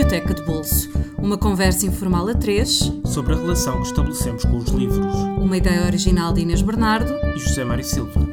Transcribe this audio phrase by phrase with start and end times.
[0.00, 4.70] Biblioteca de Bolso, uma conversa informal a três sobre a relação que estabelecemos com os
[4.70, 5.14] livros.
[5.36, 8.29] Uma ideia original de Inês Bernardo e José Mário Silva.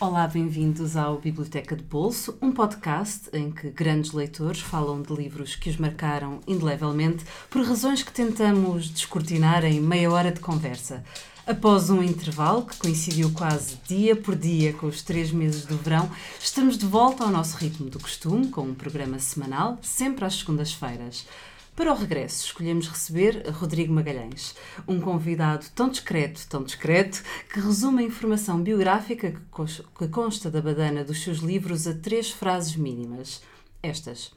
[0.00, 5.54] Olá, bem-vindos ao Biblioteca de Bolso, um podcast em que grandes leitores falam de livros
[5.54, 11.04] que os marcaram indelevelmente por razões que tentamos descortinar em meia hora de conversa.
[11.46, 16.10] Após um intervalo que coincidiu quase dia por dia com os três meses do verão,
[16.40, 21.26] estamos de volta ao nosso ritmo do costume, com um programa semanal, sempre às segundas-feiras.
[21.74, 24.54] Para o regresso, escolhemos receber Rodrigo Magalhães,
[24.86, 31.04] um convidado tão discreto, tão discreto, que resume a informação biográfica que consta da badana
[31.04, 33.40] dos seus livros a três frases mínimas.
[33.82, 34.32] Estas.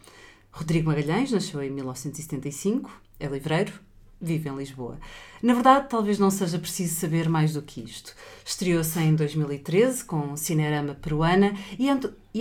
[0.51, 3.73] Rodrigo Magalhães nasceu em 1975, é livreiro,
[4.21, 4.97] vive em Lisboa.
[5.41, 8.15] Na verdade, talvez não seja preciso saber mais do que isto.
[8.45, 11.89] Estreou-se em 2013 com Cinerama Peruana e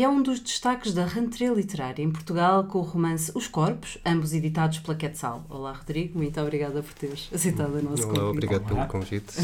[0.00, 4.32] é um dos destaques da rentrée literária em Portugal com o romance Os Corpos, ambos
[4.32, 5.44] editados pela Quetzal.
[5.50, 8.30] Olá, Rodrigo, muito obrigada por teres aceitado o nosso Olá, convite.
[8.30, 9.34] Obrigado pelo convite.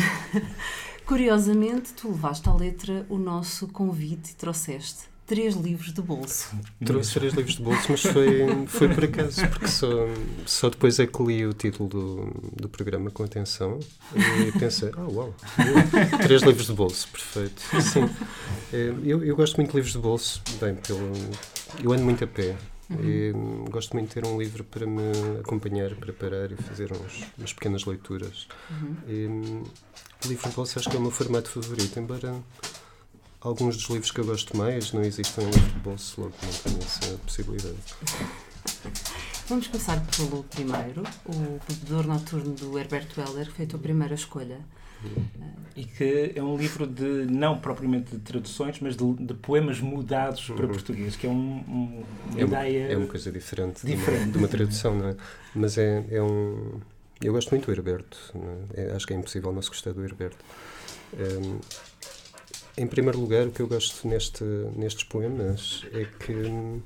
[1.05, 6.57] Curiosamente, tu levaste à letra o nosso convite e trouxeste três livros de bolso.
[6.85, 9.89] Trouxe três livros de bolso, mas foi, foi por acaso, porque só,
[10.47, 13.79] só depois é que li o título do, do programa com atenção
[14.17, 15.35] e pensei, ah, oh, uau,
[16.23, 17.63] três livros de bolso, perfeito.
[17.83, 18.09] Sim,
[18.73, 21.13] é, eu, eu gosto muito de livros de bolso, bem, pelo,
[21.85, 22.57] eu ando muito a pé.
[22.89, 23.05] Uhum.
[23.05, 23.33] E
[23.71, 27.53] gosto muito de ter um livro para me acompanhar, para parar e fazer uns, umas
[27.53, 28.49] pequenas leituras.
[28.71, 28.97] Uhum.
[29.07, 32.35] E, livro de bolso acho que é o meu formato favorito, embora
[33.41, 36.53] alguns dos livros que eu gosto mais não existem em livro de bolso, logo não
[36.53, 37.77] tenho essa possibilidade.
[39.49, 44.15] Vamos começar pelo primeiro, o Bebedor Noturno do Herbert Weller, que foi a tua primeira
[44.15, 44.61] escolha.
[45.77, 50.49] E que é um livro de, não propriamente de traduções, mas de, de poemas mudados
[50.49, 50.57] uhum.
[50.57, 52.93] para português, que é um, um, uma é ideia.
[52.93, 54.25] É uma coisa diferente, diferente.
[54.25, 55.17] De, uma, de uma tradução, não é?
[55.55, 56.81] Mas é, é um.
[57.23, 58.19] Eu gosto muito do Herberto,
[58.75, 58.83] é?
[58.83, 60.45] É, acho que é impossível não se gostar do Herberto.
[61.15, 61.61] Um,
[62.79, 64.45] em primeiro lugar, o que eu gosto neste,
[64.77, 66.81] nestes poemas é que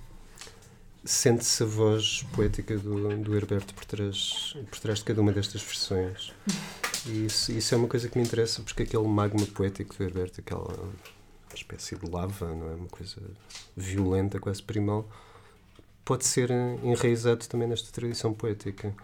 [1.05, 5.63] sente-se a voz poética do, do Herberto por trás, por trás de cada uma destas
[5.63, 6.33] versões.
[7.07, 10.41] E isso, isso é uma coisa que me interessa porque aquele magma poético do Herberto,
[10.41, 10.89] aquela
[11.55, 12.75] espécie de lava, não é?
[12.75, 13.21] Uma coisa
[13.77, 15.07] violenta, quase primal,
[16.05, 16.51] pode ser
[16.83, 18.95] enraizado também nesta tradição poética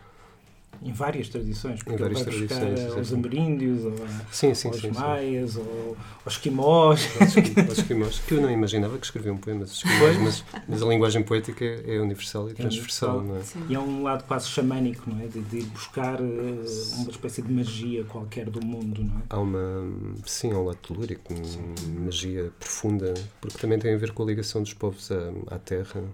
[0.83, 3.95] em várias tradições, porque em várias vai buscar tradições, aos ameríndios, ou
[4.31, 5.59] sim, sim, aos sim, maias, sim.
[5.59, 7.09] ou aos esquimós.
[7.21, 11.65] Aos esquimós, que eu não imaginava que escreviam poemas esquimós, mas, mas, a linguagem poética
[11.65, 13.41] é universal e transversal, não é?
[13.69, 15.27] E é um lado quase xamânico, não é?
[15.27, 16.65] De, de ir buscar uh,
[16.97, 19.23] uma espécie de magia qualquer do mundo, não é?
[19.31, 19.93] Há uma,
[20.25, 21.34] sim, há um lado telúrico,
[21.99, 26.05] magia profunda, porque também tem a ver com a ligação dos povos à, à terra,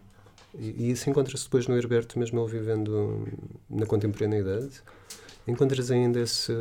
[0.59, 3.29] e, e isso encontra-se depois no Herberto, mesmo ele vivendo
[3.69, 4.83] na contemporaneidade.
[5.47, 6.53] Encontras ainda esse,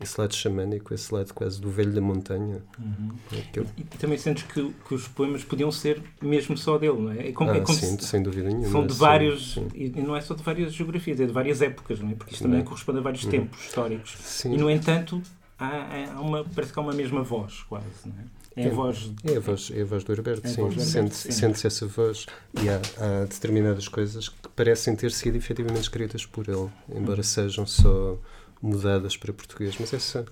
[0.00, 2.62] esse lado xamânico, esse lado quase do velho da montanha.
[2.78, 3.10] Uhum.
[3.32, 3.64] É eu...
[3.76, 7.28] e, e, também sentes que, que, os poemas podiam ser mesmo só dele, não é?
[7.28, 8.68] é como, ah, é como sim, se, sem dúvida nenhuma.
[8.68, 12.00] São de vários, sim, e não é só de várias geografias, é de várias épocas,
[12.00, 12.14] não é?
[12.14, 12.66] Porque isto também não.
[12.66, 14.16] corresponde a vários tempos históricos.
[14.20, 14.54] Sim.
[14.54, 15.22] E, no entanto,
[15.58, 18.43] há, há uma, parece que há uma mesma voz, quase, não é?
[18.56, 19.10] É a voz.
[19.24, 20.78] É a voz, é a voz do Herberto, é sim.
[20.78, 22.26] Sente-se sente essa voz
[22.62, 27.24] e há, há, determinadas coisas que parecem ter sido efetivamente escritas por ele, embora uhum.
[27.24, 28.16] sejam só
[28.62, 29.74] mudadas para português.
[29.78, 30.24] Mas essa,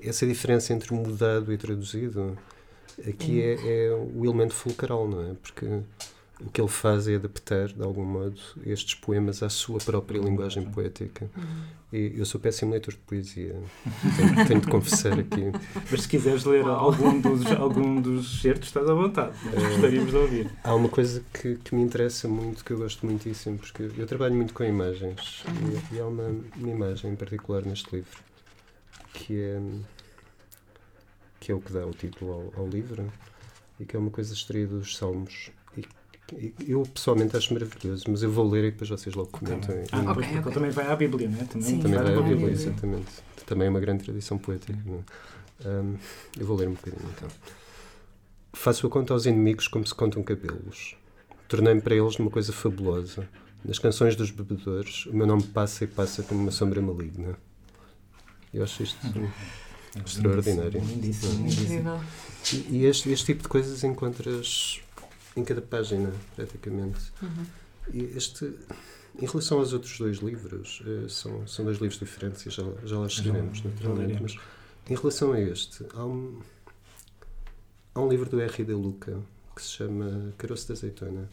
[0.00, 2.36] essa diferença entre mudado e traduzido
[3.06, 3.68] aqui uhum.
[3.68, 5.34] é, é o elemento fulcral, não é?
[5.34, 5.66] Porque
[6.40, 10.64] o que ele faz é adaptar, de algum modo, estes poemas à sua própria linguagem
[10.64, 11.30] poética.
[11.36, 11.62] Uhum.
[11.92, 13.54] Eu sou péssimo leitor de poesia,
[14.16, 15.52] tenho, tenho, de confessar aqui.
[15.88, 20.16] Mas se quiseres ler algum dos, algum dos certos, estás à vontade, nós gostaríamos de
[20.16, 20.50] ouvir.
[20.64, 24.34] Há uma coisa que, que me interessa muito, que eu gosto muitíssimo, porque eu trabalho
[24.34, 28.18] muito com imagens, e, e, há uma, uma imagem em particular neste livro,
[29.14, 29.60] que é,
[31.38, 33.12] que é o que dá o título ao, ao livro,
[33.78, 35.52] e que é uma coisa extraída dos Salmos
[36.66, 39.74] eu pessoalmente acho maravilhoso, mas eu vou ler e depois vocês logo comentam.
[39.74, 39.86] Okay.
[39.92, 40.52] Ah, okay, okay.
[40.52, 41.44] também vai à Bíblia, não é?
[41.44, 43.12] Também, Sim, também vai à Bíblia, exatamente.
[43.46, 44.76] Também é uma grande tradição poética.
[45.64, 45.68] É?
[45.68, 45.96] Um,
[46.38, 47.28] eu vou ler um bocadinho então.
[48.52, 50.96] Faço a conta aos inimigos como se contam cabelos.
[51.48, 53.28] Tornei-me para eles numa coisa fabulosa.
[53.64, 57.36] Nas canções dos bebedores, o meu nome passa e passa como uma sombra maligna.
[58.52, 59.30] Eu acho isto uhum.
[60.04, 60.80] extraordinário.
[60.80, 62.00] Lindíssimo, lindíssimo.
[62.52, 64.80] E, e este, este tipo de coisas encontras
[65.36, 67.12] em cada página, praticamente.
[67.22, 67.46] Uhum.
[67.92, 68.52] E este,
[69.20, 72.98] em relação aos outros dois livros, uh, são, são dois livros diferentes e já, já
[72.98, 74.36] lá chegaremos, naturalmente, mas
[74.88, 76.40] em relação a este, há um,
[77.94, 78.64] há um livro do R.
[78.64, 79.20] de Luca
[79.54, 81.28] que se chama Caroço de Azeitona,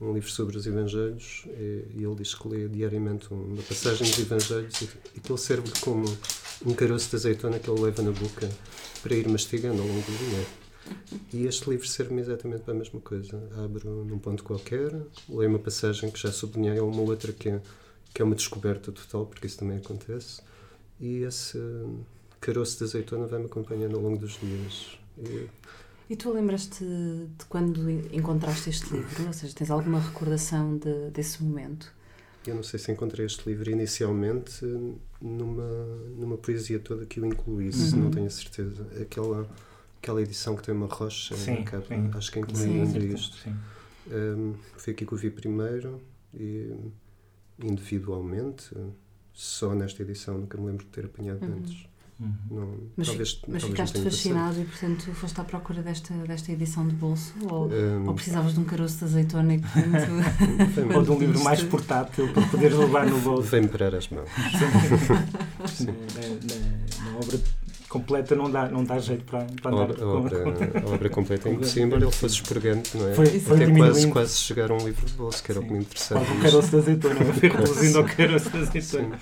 [0.00, 4.18] um livro sobre os Evangelhos e, e ele diz que lê diariamente uma passagem dos
[4.18, 6.04] Evangelhos e, e que ele serve como
[6.64, 8.48] um caroço de azeitona que ele leva na boca
[9.02, 10.65] para ir mastigando ao longo do dia.
[11.32, 13.42] E este livro serve-me exatamente para a mesma coisa.
[13.64, 14.92] Abro num ponto qualquer,
[15.28, 17.60] leio uma passagem que já sublinhei, ou uma outra que é,
[18.12, 20.40] que é uma descoberta total, porque isso também acontece,
[21.00, 21.58] e esse
[22.40, 24.98] caroço de azeitona vai-me acompanhando ao longo dos dias.
[25.18, 25.48] E,
[26.08, 29.26] e tu lembras-te de quando encontraste este livro?
[29.26, 31.92] Ou seja, tens alguma recordação de, desse momento?
[32.46, 34.64] Eu não sei se encontrei este livro inicialmente
[35.20, 35.84] numa,
[36.16, 38.04] numa poesia toda que o incluísse, uhum.
[38.04, 38.86] não tenho certeza.
[39.00, 39.48] Aquela,
[40.06, 42.10] aquela edição que tem uma rocha sim, na capa, sim.
[42.14, 43.48] acho que inclui ainda isto.
[44.08, 46.00] Um, foi aqui que eu vi primeiro
[46.32, 46.72] e
[47.58, 48.70] individualmente,
[49.32, 51.54] só nesta edição, nunca me lembro de ter apanhado uhum.
[51.54, 51.86] antes.
[52.20, 52.32] Uhum.
[52.50, 56.86] Não, mas, talvez, mas talvez ficaste fascinado e, portanto, foste à procura desta, desta edição
[56.86, 57.34] de bolso?
[57.50, 61.42] Ou, um, ou precisavas de um caroço de azeitona e, portanto, Ou de um livro
[61.42, 63.48] mais portátil para poderes levar no bolso?
[63.48, 64.30] Vem-me parar as mãos.
[65.68, 65.86] Sim.
[65.86, 67.38] na, na, na, obra
[67.98, 70.02] completa não dá, não dá jeito para, para andar.
[70.02, 73.14] A obra, obra, a obra completa é impossível, embora ele fosse expurgante, não é?
[73.14, 75.72] Foi, foi Até quase, quase chegar a um livro de bolso, que era o que
[75.72, 76.20] me interessava.
[76.20, 79.18] O caroço de azeitona, foi reduzindo ao caroço de azeitona.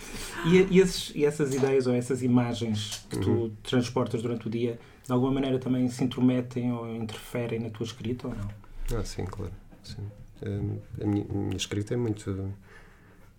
[0.46, 3.52] E, e, esses, e essas ideias ou essas imagens que tu uhum.
[3.62, 8.28] transportas durante o dia, de alguma maneira também se intrometem ou interferem na tua escrita
[8.28, 8.98] ou não?
[8.98, 9.52] Ah, sim, claro.
[9.82, 10.02] Sim.
[10.44, 12.52] Um, a, minha, a minha escrita é muito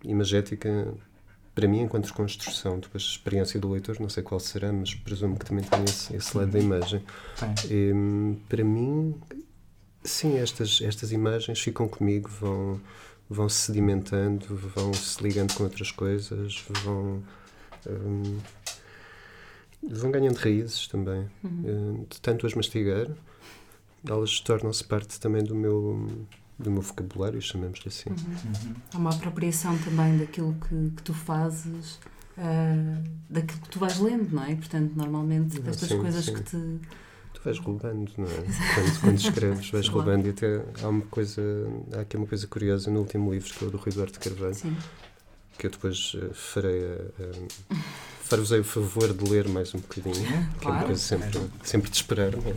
[0.02, 0.94] imagética
[1.56, 5.38] para mim, enquanto construção, depois a experiência do leitor, não sei qual será, mas presumo
[5.38, 7.02] que também tem esse, esse lado da imagem.
[7.70, 7.92] E,
[8.46, 9.14] para mim,
[10.04, 12.78] sim, estas, estas imagens ficam comigo, vão,
[13.26, 17.22] vão se sedimentando, vão se ligando com outras coisas, vão.
[17.86, 18.38] Um,
[19.82, 21.26] vão ganhando raízes também.
[21.42, 22.04] Uhum.
[22.10, 23.06] De tanto as mastigar,
[24.06, 26.06] elas tornam-se parte também do meu
[26.58, 28.10] do meu vocabulário, chamemos-lhe assim.
[28.10, 28.16] Uhum.
[28.16, 28.74] Uhum.
[28.94, 31.98] Há uma apropriação também daquilo que, que tu fazes,
[32.38, 34.54] uh, daquilo que tu vais lendo, não é?
[34.54, 36.34] Portanto, normalmente, destas sim, coisas sim.
[36.34, 36.80] que te.
[37.34, 38.28] Tu vais roubando, não é?
[38.74, 40.08] quando, quando escreves, vais claro.
[40.08, 40.26] roubando.
[40.26, 41.42] E até há uma coisa,
[41.94, 44.54] há aqui uma coisa curiosa no último livro, que é o do Rui Duarte Carvalho,
[44.54, 44.74] sim.
[45.58, 47.74] que eu depois uh, farei a.
[47.74, 50.50] a Far-vos-ei o favor de ler mais um bocadinho, claro.
[50.58, 52.54] que é uma coisa sempre, sempre de esperar, não é?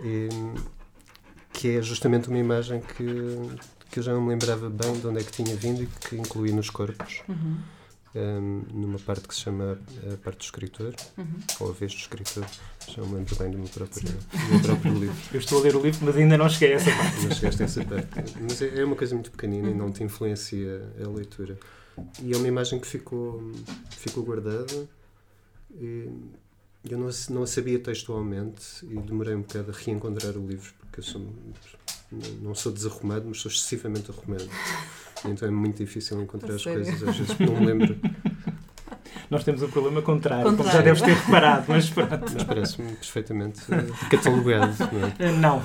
[0.00, 0.28] E,
[1.56, 3.06] que é justamente uma imagem que,
[3.90, 6.14] que eu já não me lembrava bem de onde é que tinha vindo e que
[6.14, 7.22] incluí nos corpos.
[7.26, 7.56] Uhum.
[8.14, 9.78] Um, numa parte que se chama
[10.12, 11.26] a parte do escritor, uhum.
[11.60, 12.44] ou a vez do escritor,
[12.88, 15.16] já me lembro bem do meu próprio, do meu próprio livro.
[15.32, 17.26] Eu estou a ler o livro, mas ainda não cheguei a essa parte.
[17.26, 18.34] Não chegaste a essa parte.
[18.40, 19.74] Mas é, é uma coisa muito pequenina uhum.
[19.74, 21.58] e não te influencia a leitura.
[22.22, 23.52] E é uma imagem que ficou,
[23.90, 24.88] ficou guardada.
[25.74, 26.08] E
[26.88, 31.00] eu não, não a sabia textualmente e demorei um bocado a reencontrar o livro porque
[31.00, 31.22] eu sou,
[32.40, 34.48] não sou desarrumado, mas sou excessivamente arrumado.
[35.24, 37.98] Então é muito difícil encontrar as coisas, às vezes não me lembro.
[39.30, 42.32] Nós temos o um problema contrário, contrário, como já deves ter reparado, mas pronto.
[42.32, 44.76] Mas parece-me perfeitamente uh, catalogado.
[44.92, 45.32] Não, é?
[45.32, 45.62] não,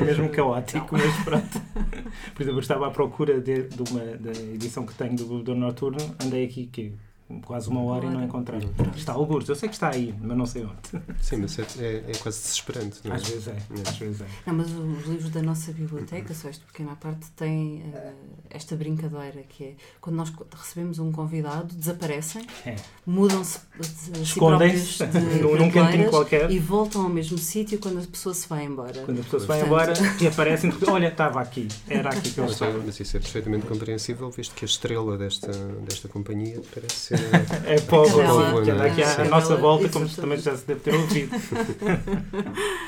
[0.00, 1.62] é mesmo caótico, mas pronto.
[2.34, 5.54] Por exemplo, eu estava à procura de, de uma da edição que tenho do, do
[5.54, 6.94] Noturno, andei aqui que
[7.44, 8.60] quase uma hora e não encontrei.
[8.96, 11.02] Está alguns, eu sei que está aí, mas não sei onde.
[11.20, 13.16] Sim, mas é, é, é quase desesperante, não é?
[13.16, 13.88] Às vezes é, é.
[13.88, 14.26] Às vezes é.
[14.46, 18.12] Não, mas os livros da nossa biblioteca, só esta pequena parte, têm uh,
[18.48, 22.76] esta brincadeira que é quando nós recebemos um convidado, desaparecem, é.
[23.06, 23.60] mudam-se
[24.22, 28.64] escondem-se de num cantinho qualquer e voltam ao mesmo sítio quando a pessoa se vai
[28.64, 29.02] embora.
[29.02, 32.46] Quando a pessoa se vai embora e aparecem, olha, estava aqui, era aqui que eu
[32.46, 32.78] estava.
[32.78, 37.17] Mas isso é perfeitamente compreensível, visto que a estrela desta, desta companhia parece ser
[37.66, 41.30] é pobre, que anda aqui à, nossa volta, como também já se deve ter ouvido.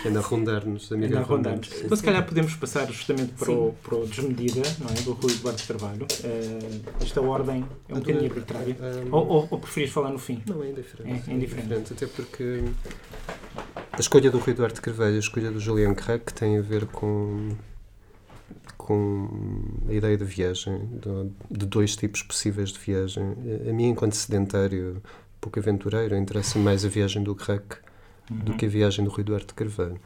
[0.02, 1.70] que anda a rondar-nos, anda a rondar-nos.
[1.82, 4.94] Então, se calhar podemos passar justamente para o, para o Desmedida, não é?
[5.02, 6.06] Do Rui Eduardo Carvalho.
[6.24, 8.76] Uh, esta ordem é um bocadinho arbitrária.
[8.80, 10.42] Um, ou, ou, ou preferias falar no fim?
[10.46, 11.28] Não, é indiferente.
[11.28, 11.92] É, é indiferente.
[11.92, 12.64] Até porque
[13.92, 17.50] a escolha do Rui Eduardo Carvalho, a escolha do Julian Crack tem a ver com
[18.80, 19.28] com
[19.88, 20.88] a ideia de viagem,
[21.50, 23.24] de, dois tipos possíveis de viagem.
[23.68, 25.02] A mim, enquanto sedentário,
[25.38, 27.76] pouco aventureiro, interessa mais a viagem do Crack
[28.30, 28.38] uhum.
[28.38, 30.00] do que a viagem do Rui Duarte de Carvalho.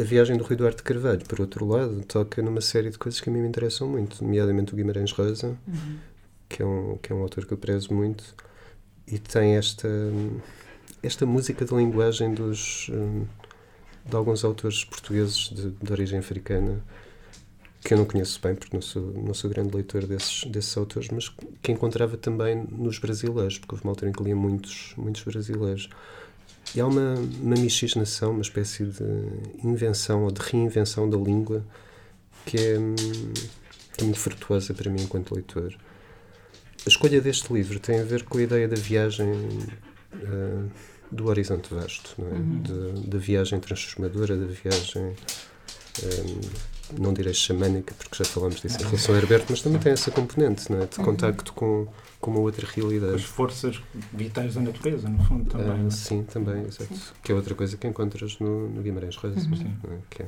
[0.00, 3.20] A viagem do Rui Duarte de Carvalho, por outro lado, toca numa série de coisas
[3.20, 5.98] que a mim me interessam muito, nomeadamente o Guimarães Rosa, uhum.
[6.48, 8.24] que, é um, que é um autor que eu prezo muito,
[9.06, 9.88] e tem esta,
[11.02, 13.26] esta música de linguagem dos, hum,
[14.06, 16.82] de alguns autores portugueses de, de origem africana,
[17.84, 21.10] que eu não conheço bem, porque não sou, não sou grande leitor desses, desses autores,
[21.10, 21.28] mas
[21.62, 25.90] que encontrava também nos brasileiros, porque houve uma altura em que lia muitos, muitos brasileiros.
[26.74, 29.04] E há uma, uma miscigenação, uma espécie de
[29.62, 31.62] invenção ou de reinvenção da língua
[32.46, 32.94] que é, hum,
[33.96, 35.74] que é muito virtuosa para mim enquanto leitor.
[36.86, 40.70] A escolha deste livro tem a ver com a ideia da viagem uh,
[41.10, 42.32] do horizonte vasto, não é?
[42.32, 42.62] Uhum.
[43.06, 45.02] da viagem transformadora, da viagem,
[46.02, 49.92] um, não direi xamânica, porque já falámos disso em relação a Herberto, mas também tem
[49.92, 50.86] essa componente não é?
[50.86, 51.04] de uhum.
[51.04, 51.86] contacto com,
[52.20, 53.14] com uma outra realidade.
[53.14, 53.80] As forças
[54.12, 55.86] vitais da natureza, no fundo, também.
[55.86, 57.14] Uh, sim, também, exato.
[57.22, 59.76] Que é outra coisa que encontras no, no Guimarães Rosa, uhum.
[59.92, 59.98] é?
[60.10, 60.26] que é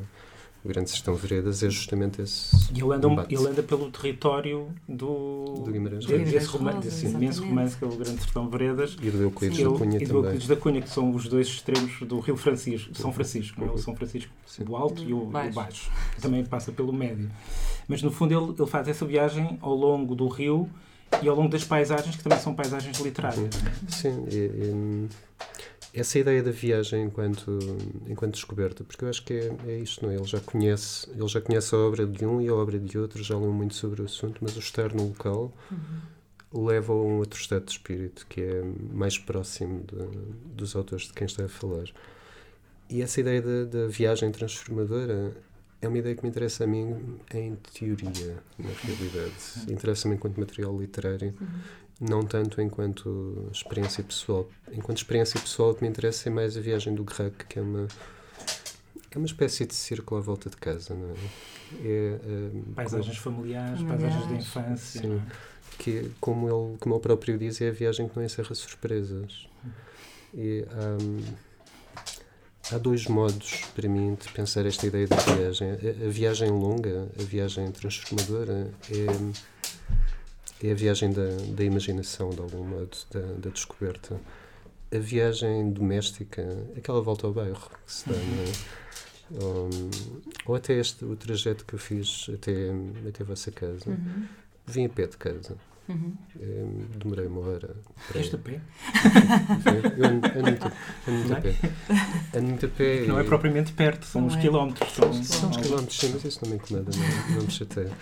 [0.66, 2.56] o Grande Sertão Veredas é justamente esse.
[2.75, 5.62] E ele anda, ele anda pelo território do.
[5.64, 6.18] Do Guimarães Rosa.
[6.18, 8.96] Desse, romance, desse imenso romance que é o Grande Sertão Veredas.
[9.00, 10.02] E do Euclides da Cunha.
[10.02, 13.61] E do Euclides da Cunha, que são os dois extremos do Rio Francisco, São Francisco,
[13.61, 13.70] não é?
[13.70, 14.64] o São Francisco Sim.
[14.64, 15.50] do Alto e o baixo.
[15.50, 15.90] o baixo.
[16.20, 17.30] Também passa pelo Médio.
[17.87, 20.68] Mas no fundo ele, ele faz essa viagem ao longo do rio
[21.23, 23.54] e ao longo das paisagens, que também são paisagens literárias.
[23.88, 25.08] Sim, e, e,
[26.00, 27.59] essa ideia da viagem enquanto,
[28.07, 30.17] enquanto descoberta, porque eu acho que é, é isto, não é?
[30.17, 33.23] Ele já, conhece, ele já conhece a obra de um e a obra de outro,
[33.23, 36.67] já leu muito sobre o assunto, mas o estar no local uhum.
[36.67, 38.62] leva a um outro estado de espírito que é
[38.93, 41.87] mais próximo de, dos autores de quem está a falar.
[42.91, 45.35] E essa ideia da, da viagem transformadora
[45.81, 49.35] é uma ideia que me interessa a mim em teoria, na realidade.
[49.57, 49.73] Uhum.
[49.73, 51.35] Interessa-me enquanto material literário.
[51.41, 54.49] Uhum não tanto enquanto experiência pessoal.
[54.73, 57.62] Enquanto experiência pessoal, o que me interessa é mais a viagem do Grac, que é
[57.62, 57.88] uma,
[59.11, 60.95] é uma espécie de círculo à volta de casa.
[60.95, 61.15] Não é?
[61.83, 65.00] é, é paisagens como, familiares, paisagens de infância.
[65.00, 65.23] Sim,
[65.79, 69.49] que, como, ele, como ele próprio diz, é a viagem que não encerra surpresas.
[70.35, 70.65] E,
[71.00, 71.25] um,
[72.73, 75.71] há dois modos para mim de pensar esta ideia da viagem.
[75.71, 79.55] A, a viagem longa, a viagem transformadora, é
[80.62, 84.20] é a viagem da, da imaginação, de algum modo, da, da descoberta.
[84.92, 86.42] A viagem doméstica,
[86.76, 89.42] aquela volta ao bairro que se dá, é?
[89.42, 89.68] ou,
[90.46, 92.52] ou, até este, o trajeto que eu fiz até,
[93.08, 93.90] até a vossa casa.
[93.90, 94.26] Uhum.
[94.66, 95.56] Vim a pé de casa.
[95.88, 96.16] Uhum.
[96.98, 97.76] demorei uma hora.
[98.14, 98.60] Este a pé?
[99.96, 100.72] Eu ando, ando, muito,
[101.06, 101.54] ando muito a pé.
[102.34, 103.06] Ando muito a pé.
[103.06, 104.40] Não é propriamente perto, são uns é.
[104.40, 104.92] quilómetros.
[104.92, 107.92] São, são uns quilómetros, sim, mas isso não me incomoda, não, não me chateia.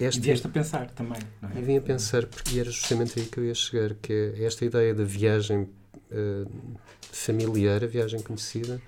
[0.00, 1.58] Este, e vieste a pensar também, não é?
[1.58, 4.64] Eu vim a pensar, porque era justamente aí que eu ia chegar, que é esta
[4.64, 5.68] ideia da viagem
[6.10, 6.50] uh,
[7.10, 8.80] familiar, a viagem conhecida,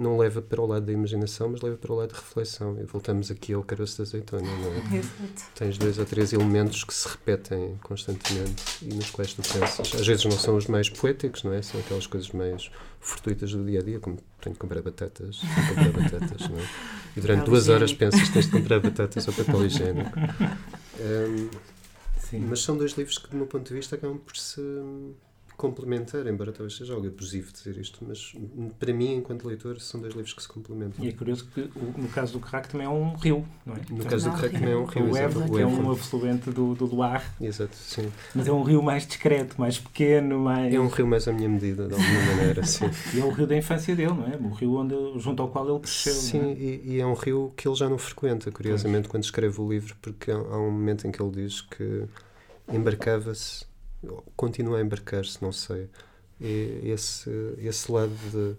[0.00, 2.78] não leva para o lado da imaginação, mas leva para o lado da reflexão.
[2.80, 4.78] E voltamos aqui ao caroço da azeitona, não é?
[4.98, 5.50] Exato.
[5.54, 9.94] Tens dois ou três elementos que se repetem constantemente e nos quais tu pensas.
[9.94, 11.60] Às vezes não são os mais poéticos, não é?
[11.60, 15.68] São aquelas coisas mais fortuitas do dia a dia, como tenho de comprar batatas, de
[15.68, 16.62] comprar batatas, não é?
[17.16, 20.18] E durante duas horas pensas que tens de comprar batatas ou papel higiênico.
[21.00, 21.50] Um,
[22.48, 24.60] mas são dois livros que, do meu ponto de vista, acabam por se
[25.60, 28.32] complementar, embora talvez seja algo abusivo dizer isto, mas
[28.78, 31.04] para mim, enquanto leitor, são dois livros que se complementam.
[31.04, 33.80] E é curioso que no caso do Crack também é um rio, não é?
[33.90, 35.10] No caso do Crack também é um rio.
[35.10, 37.24] O Evo, que é um afluente do, do Loire.
[37.38, 38.10] Exato, sim.
[38.34, 40.72] Mas é um rio mais discreto, mais pequeno, mais...
[40.72, 42.90] É um rio mais à minha medida, de alguma maneira, sim.
[43.14, 44.36] e é o rio da infância dele, não é?
[44.36, 46.14] O rio onde, junto ao qual ele cresceu.
[46.14, 46.52] Sim, é?
[46.54, 49.10] E, e, é um rio que ele já não frequenta, curiosamente, pois.
[49.10, 52.04] quando escreve o livro, porque há, há um momento em que ele diz que
[52.72, 53.69] embarcava-se
[54.36, 55.88] continua a embarcar-se, não sei,
[56.40, 58.56] esse, esse lado de,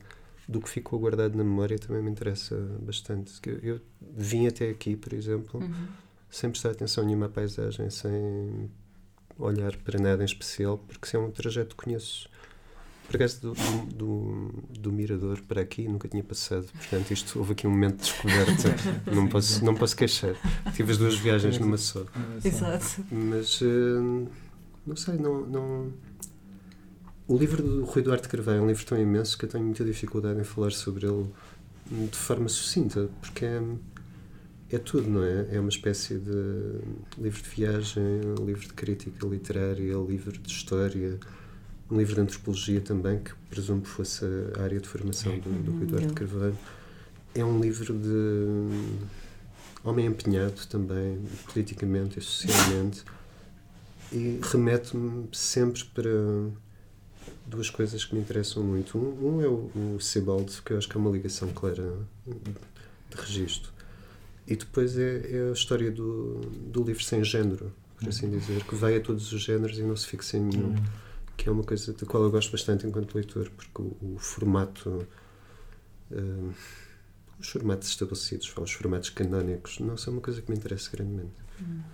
[0.48, 3.34] do que ficou guardado na memória também me interessa bastante.
[3.46, 3.82] Eu, eu
[4.16, 5.88] vim até aqui, por exemplo, uhum.
[6.30, 8.70] sem prestar atenção nenhuma à paisagem, sem
[9.40, 12.30] olhar para nada em especial, porque se é um trajeto que conheço.
[13.08, 17.52] Por acaso, do, do, do, do, Mirador para aqui nunca tinha passado, portanto, isto houve
[17.52, 18.76] aqui um momento de descoberta,
[19.14, 20.34] não posso, não posso queixar.
[20.74, 22.06] Tive as duas viagens numa só.
[22.42, 23.04] Exato.
[23.12, 24.30] Mas, uh,
[24.86, 25.94] não sei, não, não
[27.32, 29.86] o livro do Rui Duarte Carvalho é um livro tão imenso que eu tenho muita
[29.86, 31.28] dificuldade em falar sobre ele
[31.90, 33.62] de forma sucinta, porque é,
[34.70, 35.48] é tudo, não é?
[35.52, 36.82] É uma espécie de
[37.18, 38.04] livro de viagem,
[38.38, 41.18] um livro de crítica literária, um livro de história,
[41.90, 44.26] um livro de antropologia também, que presumo que fosse
[44.58, 46.58] a área de formação do, do Rui Duarte Carvalho.
[47.34, 48.68] É um livro de
[49.86, 53.06] homem empenhado também, politicamente e socialmente,
[54.12, 56.12] e remete-me sempre para
[57.46, 58.98] duas coisas que me interessam muito.
[58.98, 61.94] Um, um é o, Sebald, que eu acho que é uma ligação clara
[62.26, 63.72] de registro.
[64.48, 68.76] E depois é, é a história do, do livro sem género, por assim dizer, que
[68.76, 70.76] vai a todos os géneros e não se fixa em nenhum.
[71.38, 75.08] Que é uma coisa da qual eu gosto bastante enquanto leitor, porque o, o formato.
[76.12, 76.54] Uh,
[77.40, 81.34] os formatos estabelecidos, os formatos canónicos, não são uma coisa que me interessa grandemente.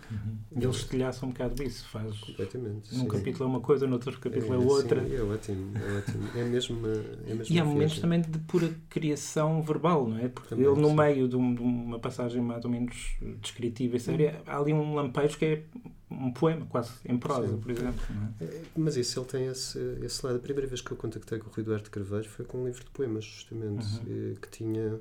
[0.09, 0.38] Uhum.
[0.55, 2.17] Ele estilhaça um bocado isso, faz.
[2.19, 2.93] Completamente.
[2.95, 3.07] Num sim.
[3.07, 5.03] capítulo é uma coisa, no outro capítulo é, É, outra.
[5.05, 6.29] sim, é ótimo, é ótimo.
[6.36, 6.88] É mesmo uma,
[7.27, 10.29] é mesmo E há momentos também de pura criação verbal, não é?
[10.29, 10.95] Porque Também, ele, no sim.
[10.95, 14.95] meio de, um- de uma passagem mais ou menos descritiva e séria, há ali um
[14.95, 15.63] lampejo que é
[16.09, 17.57] um poema, quase em prosa, Sim.
[17.59, 18.01] por exemplo.
[18.39, 18.45] É?
[18.45, 20.38] É, Mas isso ele tem esse, esse lado.
[20.38, 22.83] A primeira vez que eu contactei com o Rui Duarte Carvalho foi com um livro
[22.86, 24.31] de poemas, justamente, Uhum.
[24.33, 25.00] eh, que tinha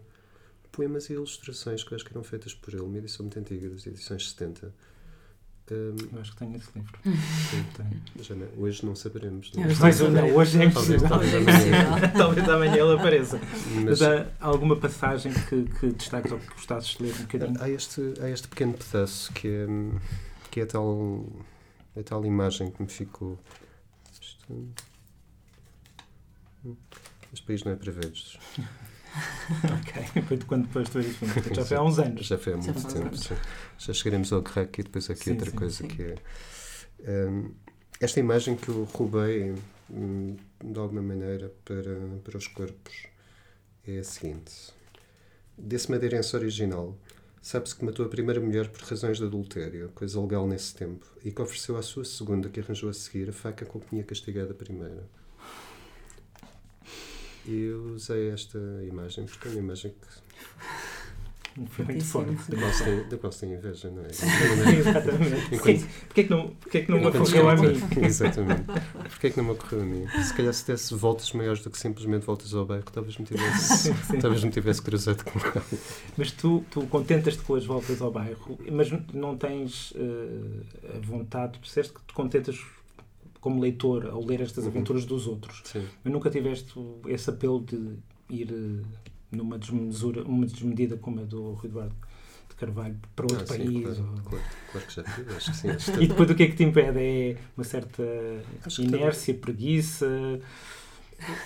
[0.76, 3.68] poemas e ilustrações que eu acho que eram feitas por ele, uma edição muito antiga,
[3.71, 4.73] das edições 70.
[5.68, 6.97] Um, Eu acho que tenho esse livro.
[8.23, 9.50] sim, não- hoje não saberemos.
[9.52, 9.64] Não?
[9.64, 9.66] É?
[9.75, 11.09] Mas não, hoje é Talvez- impossível.
[11.09, 11.56] talvez É amanhã.
[11.83, 12.12] impossível.
[12.16, 13.40] Talvez amanhã ele apareça.
[13.85, 17.56] Mas Mas há alguma passagem que, que destaques ou que gostasses de ler um bocadinho?
[17.61, 19.66] há este, há este pequeno pedaço que é,
[20.52, 21.26] que é a, tal,
[21.99, 23.37] a tal imagem que me ficou.
[24.23, 24.68] Isto,
[27.33, 28.38] este país não é para velhos.
[29.64, 31.34] ok, foi de quando depois tu eras filme.
[31.52, 32.26] Já foi há uns anos.
[32.26, 33.16] Já foi há Já muito há tempo.
[33.16, 33.36] sim.
[33.78, 35.86] Já chegaremos ao crack e depois aqui Sim, outra sim, coisa sim.
[35.86, 36.16] que é.
[37.00, 37.54] hum,
[38.00, 39.54] esta imagem que eu roubei
[39.90, 43.06] hum, de alguma maneira para, para os corpos
[43.86, 44.52] é a seguinte:
[45.56, 46.98] desse madeirense original,
[47.42, 51.32] sabe-se que matou a primeira mulher por razões de adultério, coisa legal nesse tempo, e
[51.32, 54.52] que ofereceu à sua segunda, que arranjou a seguir, a faca com que tinha castigado
[54.52, 55.08] a primeira.
[57.46, 62.32] E eu usei esta imagem porque é uma imagem que Foi muito forte.
[63.08, 64.08] da qual se tem, inveja, não é?
[64.08, 65.54] Exatamente.
[65.54, 65.86] Enquanto-.
[66.06, 67.80] Porquê que não, porquê que não me ocorreu a mim?
[68.04, 68.64] Exatamente.
[68.64, 70.06] Porquê é que não me ocorreu a mim?
[70.22, 73.94] Se calhar se desse voltas maiores do que simplesmente voltas ao bairro, talvez me tivesse,
[74.20, 75.64] talvez me tivesse cruzado com ela.
[76.16, 81.54] Mas tu, tu contentas-te com as voltas ao bairro, mas não tens eh, a vontade,
[81.54, 82.58] tu disseste que te contentas
[83.40, 84.71] como leitor ao ler estas Uhum.
[84.71, 85.87] aventuras dos outros, Sim.
[86.02, 86.73] mas nunca tiveste
[87.09, 87.97] esse apelo de
[88.31, 88.83] ir eh,
[89.31, 91.95] numa desmesura, uma desmedida como a do Rui Eduardo
[92.49, 93.83] de Carvalho para outro Ah, sim, país?
[93.83, 95.69] claro, ou- claro, claro que já tive, acho que sim.
[95.76, 96.99] Acho E que depois o que é que te impede?
[97.00, 98.02] É uma certa
[98.64, 100.40] Acho inércia, preguiça?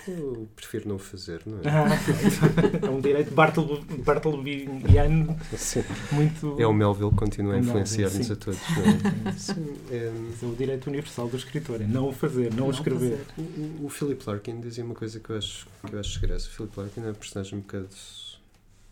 [0.09, 1.63] Eu prefiro não o fazer, não é?
[1.69, 5.83] Ah, é um direito bartolo- bartoloviano Sim.
[6.13, 6.57] muito.
[6.61, 9.33] É o Melville que continua a influenciar-nos a todos, não é?
[9.33, 13.19] Sim, é, é o direito universal do escritor, é não o fazer, não, o escrever.
[13.19, 13.43] fazer.
[13.81, 16.49] O, o- Philip Larkin dizia uma coisa que eu acho que eu acho graça.
[16.49, 17.89] O Philip Larkin é uma personagem um bocado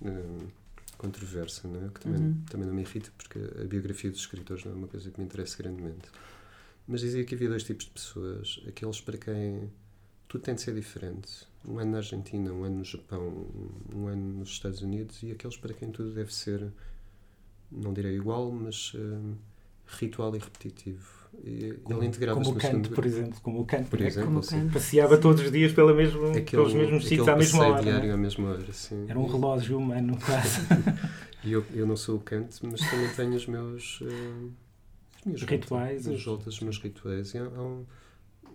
[0.02, 0.38] hum,
[0.96, 1.88] controversa, não é?
[1.92, 2.34] Que também, Uhum.
[2.50, 5.26] também não me irrita porque a biografia dos escritores não é uma coisa que me
[5.26, 6.08] interessa grandemente.
[6.86, 9.70] Mas dizia que havia dois tipos de pessoas: aqueles para quem
[10.28, 11.46] tudo tem de ser diferente.
[11.66, 13.46] Um ano na Argentina, um ano no Japão,
[13.94, 16.70] um ano nos Estados Unidos, e aqueles para quem tudo deve ser,
[17.70, 19.34] não direi igual, mas hum,
[19.86, 21.18] ritual e repetitivo.
[21.44, 24.06] E ele integrava-se como o no segundo canto, por exemplo, como o canto, Por né?
[24.06, 24.60] exemplo, Como sim.
[24.60, 24.72] canto.
[24.72, 27.82] passeava todos os dias pela mesmo, pelos mesmos sítios à mesma hora.
[27.82, 28.14] diário né?
[28.14, 29.04] à mesma hora, sim.
[29.08, 30.60] Era um relógio humano, quase.
[31.44, 34.00] E eu, eu não sou o Kant, mas também tenho os meus,
[35.24, 37.34] minhas Os rituais, voltas, os- os meus rituais.
[37.34, 37.84] E há, há um-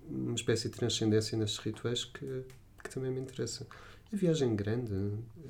[0.10, 2.44] uma espécie de transcendência nesses rituais que,
[2.84, 3.66] que também me interessa.
[4.12, 4.94] A viagem grande,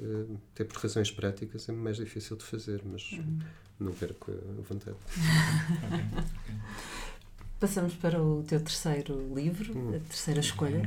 [0.02, 3.40] eh, até por razões práticas, é mais difícil de fazer, mas Uhum.
[3.80, 4.96] não perco a vontade.
[7.60, 9.96] Passamos para o teu terceiro livro, Hum.
[9.96, 10.82] a terceira escolha.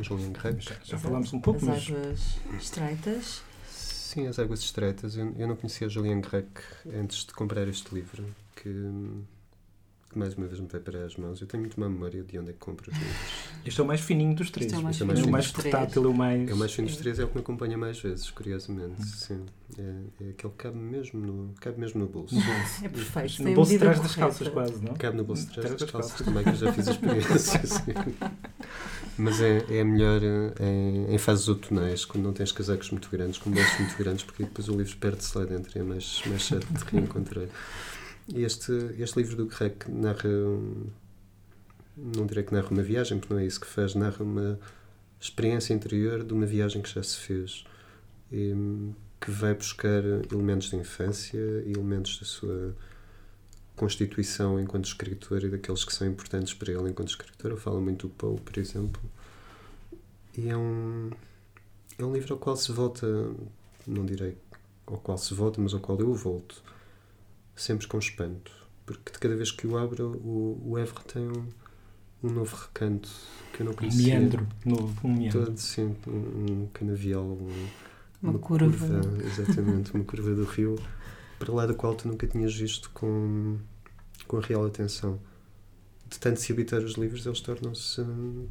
[0.00, 0.64] Julian Reis.
[0.84, 2.20] Já, falámos um pouco, As mas águas
[2.60, 3.42] estreitas.
[3.68, 5.16] Sim, As Águas Estreitas.
[5.16, 6.60] Eu, eu não conhecia Julian Greco
[6.92, 8.24] antes de comprar este livro,
[8.56, 8.68] que,
[10.12, 11.40] que mais uma vez me veio para as mãos.
[11.40, 13.16] Eu tenho muito má memória de onde é que compro os livros.
[13.64, 14.66] este é o mais fininho dos três.
[14.66, 16.50] Este é o mais é o É mais mais fininho dos portátil, é o mais.
[16.50, 19.02] É o mais fino dos três, é o que me acompanha mais vezes, curiosamente.
[19.04, 19.44] Sim.
[19.78, 22.36] É, é aquele que cabe mesmo no, cabe mesmo no bolso.
[22.82, 23.42] É perfeito.
[23.42, 24.94] No bolso de trás das calças, quase, não?
[24.94, 26.26] Cabe no bolso de trás das das calças, calças.
[26.26, 27.60] também que eu já fiz a experiência.
[29.18, 33.38] Mas é, é melhor eh, em, em fases outonais, quando não tens casacos muito grandes,
[33.38, 36.42] com bolsos muito grandes, porque depois o livro perde-se lá dentro e é mais, mais
[36.42, 37.46] chato de reencontrar.
[38.34, 40.86] Este, este livro do Grec narra, um-
[41.96, 44.58] não direi que narra uma viagem, porque não é isso que faz, narra uma
[45.20, 47.64] experiência interior de uma viagem que já se fez,
[48.30, 52.74] e, hum, que vai buscar elementos da infância e elementos da sua
[53.76, 57.50] constituição enquanto escritor e daqueles que são importantes para ele enquanto escritor.
[57.50, 59.00] Eu falo muito do Poe, por exemplo.
[60.36, 61.10] E é um,
[61.98, 63.06] é um livro ao qual se volta,
[63.86, 64.36] não direi
[64.86, 66.62] ao qual se volta, mas ao qual eu volto,
[67.54, 68.50] sempre com espanto.
[68.84, 71.46] Porque de cada vez que o abro, o, o Evre tem um,
[72.22, 73.08] um novo recanto
[73.52, 74.18] que eu não Um conhecia.
[74.18, 75.44] meandro novo, um meandro.
[75.46, 77.68] Todo, sim, um, um canavial, um-
[78.22, 79.00] Uma curva.
[79.24, 80.76] Exatamente, uma curva do rio,
[81.38, 83.58] para lá da qual tu nunca tinhas visto com,
[84.26, 85.18] com a real atenção.
[86.08, 88.04] De tanto se habitar os livros, eles tornam-se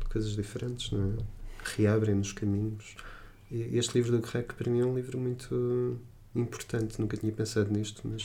[0.09, 1.17] coisas diferentes, não é?
[1.75, 2.95] Reabrem nos caminhos.
[3.51, 5.99] Este livro do Grec, para mim, é um livro muito
[6.35, 6.99] importante.
[6.99, 8.23] Nunca tinha pensado nisto, mas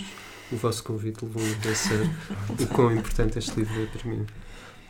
[0.53, 2.01] o vosso convite levou-me a pensar
[2.49, 4.27] o quão importante este livro é para mim.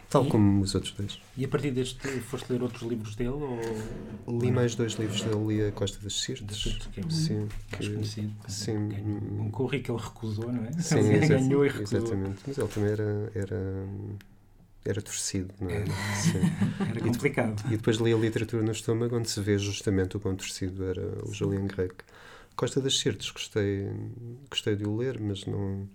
[0.09, 1.20] Tal e, como os outros dois.
[1.37, 3.31] E a partir deste, foste ler outros livros dele?
[3.31, 4.38] Ou...
[4.40, 6.79] Li mais dois livros dele, li A Costa das Sirtes.
[6.92, 8.33] Que é um sim, mais conhecido.
[8.46, 8.76] Sim.
[8.76, 10.72] Um currículo que ele recusou, não é?
[10.72, 11.98] Sim, ele ganhou e recusou.
[11.98, 12.40] Exatamente.
[12.46, 13.87] Mas ele também era, era,
[14.85, 15.74] era torcido, não é?
[15.74, 15.87] Era,
[16.90, 17.64] era complicado.
[17.64, 20.85] E, e, depois li a literatura no estômago, onde se vê justamente o quão torcido
[20.85, 22.05] era o Julian Greco.
[22.56, 23.86] Costa das Sirtes, gostei,
[24.50, 25.86] gostei de o ler, mas não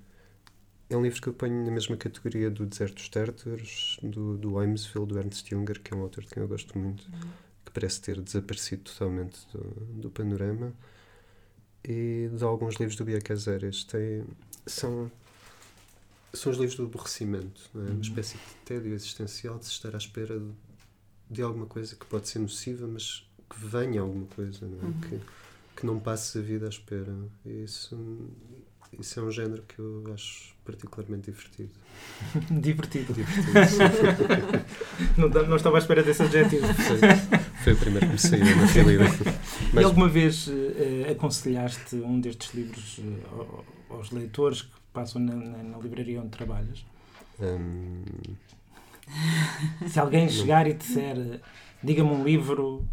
[0.91, 4.61] é um livro que eu ponho na mesma categoria do Deserto dos Tártaros, do, do
[4.61, 7.29] Heimsville, do Ernst Junger, que é um autor de quem eu gosto muito, uhum.
[7.65, 9.61] que parece ter desaparecido totalmente do,
[10.01, 10.73] do panorama,
[11.83, 13.85] e de alguns livros do Bia Casares.
[13.85, 14.25] Tem,
[14.67, 15.09] são,
[16.33, 17.77] são os livros do aborrecimento, é?
[17.77, 18.01] uma uhum.
[18.01, 20.51] espécie de tédio existencial de se estar à espera de,
[21.29, 24.83] de, alguma coisa que pode ser nociva, mas que venha alguma coisa, não é?
[24.83, 25.01] uhum.
[25.01, 25.21] que,
[25.75, 27.13] que não passe a vida à espera.
[27.45, 27.97] Isso,
[28.99, 31.71] isso é um género que eu acho particularmente divertido.
[32.61, 33.13] divertido.
[33.13, 34.65] Divertido.
[35.17, 36.67] não, não estava à espera desse adjetivo.
[36.73, 36.97] Foi,
[37.63, 39.17] foi o primeiro que me saiu, na realidade.
[39.73, 39.83] Mas...
[39.83, 45.63] E alguma vez uh, aconselhaste um destes livros uh, aos leitores que passam na, na,
[45.63, 46.85] na livraria onde trabalhas?
[47.39, 48.03] Um...
[49.87, 51.41] Se alguém chegar e disser
[51.83, 52.87] diga-me um livro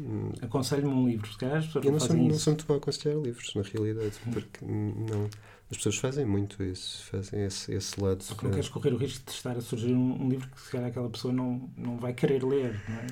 [0.00, 0.32] Hum.
[0.40, 2.76] Aconselho-me um livro, se calhar as pessoas Eu não, sou, não sou muito bom a
[2.78, 4.30] aconselhar livros, na realidade, hum.
[4.32, 5.28] porque não,
[5.70, 8.24] as pessoas fazem muito isso, fazem esse, esse lado.
[8.24, 10.70] Porque não queres correr o risco de estar a surgir um, um, livro que se
[10.70, 13.06] calhar aquela pessoa não, não vai querer ler, não é?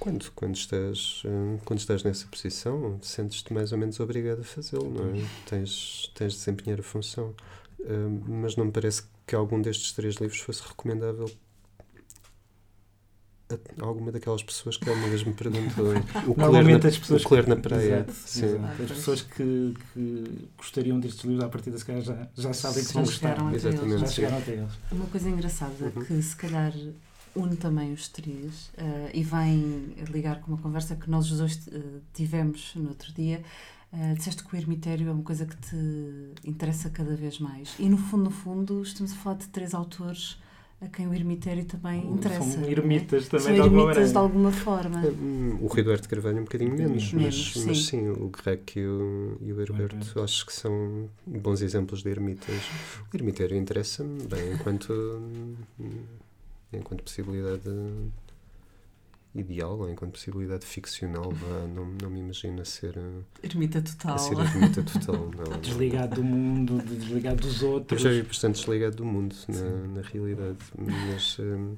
[0.00, 4.90] Quando, quando, estás, hum, quando estás nessa posição, sentes-te mais ou menos obrigado a fazê-lo,
[4.90, 5.24] não é?
[5.46, 7.34] Tens, tens de desempenhar a função.
[8.26, 11.30] mas não me parece que algum destes três livros fosse recomendável
[13.80, 15.86] alguma daquelas pessoas que alguma vez me perguntou
[16.26, 18.06] o Normalmente na, as pessoas o na praia.
[18.08, 18.44] Exato, Sim.
[18.46, 18.82] Exato.
[18.82, 22.92] As pessoas que, que, gostariam destes livros, à partida, se calhar já, já sabem que
[22.92, 23.54] vão gostar.
[23.54, 24.00] Exatamente.
[24.00, 24.72] Já chegaram até eles.
[24.90, 26.04] Uma coisa engraçada uhum.
[26.04, 26.72] que se calhar
[27.34, 31.56] une também os três uh, e vem ligar com uma conversa que nós os dois
[31.68, 33.42] uh, tivemos no outro dia.
[33.92, 35.76] Uh, disseste que o ermitério é uma coisa que te
[36.44, 37.74] interessa cada vez mais.
[37.78, 40.38] E no fundo, no fundo, estamos a falar de três autores
[40.82, 42.42] a quem o ermitério também interessa.
[42.42, 43.28] São ermitas é?
[43.28, 45.00] também, São de alguma ermitas de alguma forma.
[45.00, 47.68] Hum, o Rui Duarte Carvalho um bocadinho menos, menos mas, sim.
[47.68, 52.10] mas sim, o Grec e o, e o Herberto acho que são bons exemplos de
[52.10, 52.62] ermitas.
[53.12, 55.22] O ermitério interessa-me bem enquanto,
[56.72, 57.62] enquanto possibilidade
[59.34, 62.98] ideal, ou enquanto possibilidade ficcional, vá, não, não me imagino a ser.
[63.42, 64.14] Ermita total.
[64.14, 65.60] A ser ermita total, não.
[65.60, 68.04] Desligado do mundo, desligado dos outros.
[68.04, 70.58] Eu já vi bastante desligado do mundo, na, na realidade.
[70.76, 71.38] Mas.
[71.38, 71.76] Um,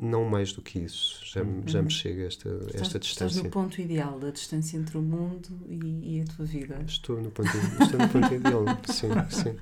[0.00, 1.20] não mais do que isso.
[1.24, 1.62] Já, uhum.
[1.66, 3.26] já me chega esta, estás, esta distância.
[3.26, 6.78] Estás no ponto ideal da distância entre o mundo e, e a tua vida.
[6.86, 9.56] Estou no ponto, estou no ponto ideal, sim, sim.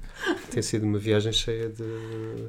[0.50, 1.84] Tem sido uma viagem cheia de,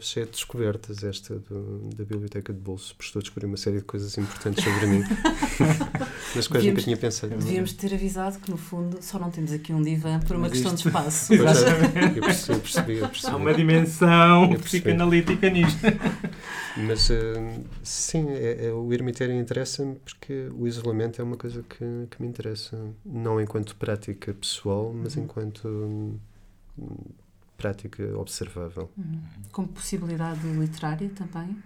[0.02, 3.78] cheia de descobertas, esta do, da Biblioteca de Bolso, porque estou a descobrir uma série
[3.78, 5.04] de coisas importantes sobre mim.
[6.36, 7.36] Nas quais nunca tinha pensado.
[7.36, 10.54] Devíamos ter avisado que, no fundo, só não temos aqui um divã por uma Mas
[10.54, 10.84] questão isto...
[10.84, 11.34] de espaço.
[11.34, 13.34] Eu percebi, eu percebi, eu percebi.
[13.34, 15.80] Há uma dimensão psicanalítica nisto.
[16.86, 17.14] Mas, uh,
[17.84, 22.28] sim, é, é, o ermitério interessa-me porque o isolamento é uma coisa que, que me
[22.28, 22.78] interessa.
[23.06, 25.24] Não enquanto prática pessoal, mas uhum.
[25.24, 26.18] enquanto hum,
[27.58, 28.90] prática observável.
[28.98, 29.22] Uhum.
[29.52, 31.58] Com possibilidade literária também?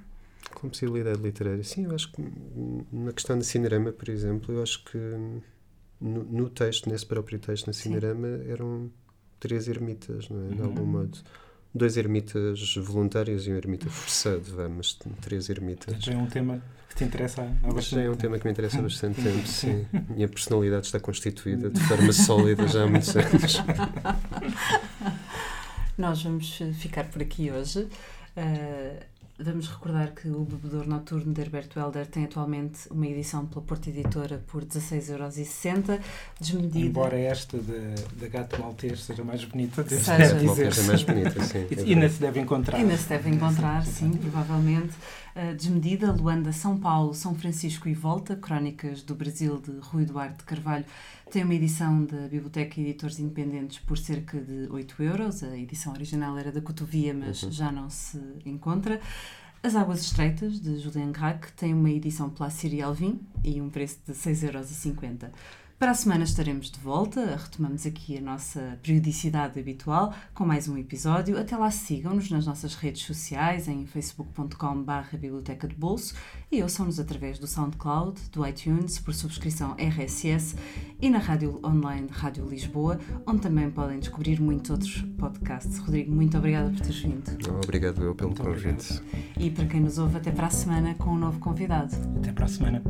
[0.55, 1.85] Com possibilidade literária, sim.
[1.85, 2.23] Eu acho que
[2.91, 4.97] na questão da Cinerama, por exemplo, eu acho que
[5.99, 8.89] no, no texto, nesse próprio texto, na Cinerama, eram
[9.39, 10.55] três ermitas, não é?
[10.55, 10.87] de algum uhum.
[10.87, 11.17] modo
[11.73, 15.95] dois ermitas voluntários e um ermita forçado, vamos, três ermitas.
[16.03, 18.51] Já é um tema que te interessa há bastante Já é um tema que me
[18.51, 19.85] interessa há bastante tempo, sim.
[20.09, 23.61] Minha personalidade está constituída de forma sólida já há muitos anos.
[25.97, 27.87] Nós vamos ficar por aqui hoje.
[28.35, 28.97] Uh,
[29.43, 33.89] Vamos recordar que o Bebedor Noturno de Herberto Helder tem atualmente uma edição pela Porta
[33.89, 35.99] Editora por 16,60€,
[36.39, 36.79] desmedida.
[36.79, 40.73] Embora esta da Gato Maltês seja mais bonita, seja, deve dizer.
[40.73, 41.67] Seja mais bonita, sim.
[41.71, 42.77] É ainda se deve encontrar.
[42.77, 44.93] Ainda se deve encontrar, sim, provavelmente.
[45.33, 50.39] Uh, desmedida, Luanda, São Paulo, São Francisco e Volta, Crónicas do Brasil de Rui Duarte
[50.39, 50.85] de Carvalho,
[51.31, 55.41] tem uma edição da Biblioteca Editores Independentes por cerca de 8 euros.
[55.43, 57.51] A edição original era da Cotovia, mas uhum.
[57.51, 58.99] já não se encontra.
[59.63, 63.99] As Águas Estreitas, de Julien Gracq, tem uma edição pela Siri Alvin e um preço
[64.05, 65.31] de 6,50 euros.
[65.81, 70.77] Para a semana estaremos de volta, retomamos aqui a nossa periodicidade habitual com mais um
[70.77, 71.39] episódio.
[71.39, 76.13] Até lá sigam-nos nas nossas redes sociais em facebook.com.br Biblioteca de Bolso
[76.51, 80.55] e ouçam-nos através do SoundCloud, do iTunes, por subscrição RSS
[81.01, 85.79] e na rádio online Rádio Lisboa, onde também podem descobrir muitos outros podcasts.
[85.79, 87.23] Rodrigo, muito obrigada por teres vindo.
[87.63, 89.01] Obrigado eu pelo convite.
[89.35, 91.95] E para quem nos ouve, até para a semana com um novo convidado.
[92.19, 92.83] Até para a semana.